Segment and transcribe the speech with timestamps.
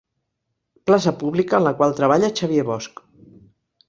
[0.89, 3.05] Plaça pública en la qual treballa Xavier Bosch.